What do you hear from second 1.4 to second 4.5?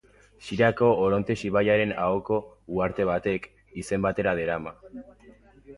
ibaiaren ahoko uharte batek, izen bera